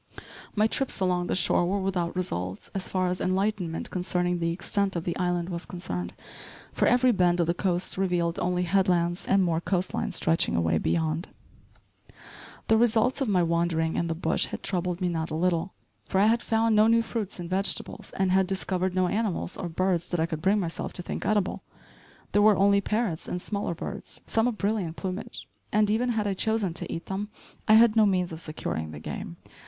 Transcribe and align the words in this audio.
My 0.55 0.65
trips 0.65 0.99
along 0.99 1.27
the 1.27 1.35
shore 1.35 1.63
were 1.67 1.79
without 1.79 2.15
results, 2.15 2.71
so 2.73 2.79
far 2.79 3.09
as 3.09 3.21
enlightenment 3.21 3.91
concerning 3.91 4.39
the 4.39 4.51
extent 4.51 4.95
of 4.95 5.03
the 5.03 5.15
island 5.15 5.49
was 5.49 5.67
concerned, 5.67 6.15
for 6.73 6.87
every 6.87 7.11
bend 7.11 7.39
of 7.39 7.45
the 7.45 7.53
coast 7.53 7.99
revealed 7.99 8.39
only 8.39 8.63
headlands 8.63 9.27
and 9.27 9.43
more 9.43 9.61
coast 9.61 9.93
line 9.93 10.11
stretching 10.11 10.55
away 10.55 10.79
beyond. 10.79 11.27
The 12.67 12.77
results 12.77 13.21
of 13.21 13.27
my 13.27 13.43
wandering 13.43 13.95
in 13.95 14.07
the 14.07 14.15
bush 14.15 14.47
had 14.47 14.63
troubled 14.63 15.01
me 15.01 15.07
not 15.07 15.29
a 15.29 15.35
little, 15.35 15.75
for 16.05 16.19
I 16.19 16.25
had 16.25 16.41
found 16.41 16.75
no 16.75 16.87
new 16.87 17.03
fruits 17.03 17.39
and 17.39 17.47
vegetables, 17.47 18.11
and 18.17 18.31
had 18.31 18.47
discovered 18.47 18.95
no 18.95 19.07
animals, 19.07 19.55
or 19.55 19.69
birds 19.69 20.09
that 20.09 20.19
I 20.19 20.25
could 20.25 20.41
bring 20.41 20.59
myself 20.59 20.93
to 20.93 21.03
think 21.03 21.27
edible. 21.27 21.61
There 22.31 22.41
were 22.41 22.57
only 22.57 22.81
parrots 22.81 23.27
and 23.27 23.39
smaller 23.39 23.75
birds, 23.75 24.19
some 24.25 24.47
of 24.47 24.57
brilliant 24.57 24.95
plumage; 24.95 25.47
and 25.71 25.91
even 25.91 26.09
had 26.09 26.25
I 26.25 26.33
chosen 26.33 26.73
to 26.73 26.91
eat 26.91 27.05
them 27.05 27.29
I 27.67 27.75
had 27.75 27.95
no 27.95 28.07
means 28.07 28.31
of 28.31 28.41
securing 28.41 28.89
the 28.89 28.99
game. 28.99 29.37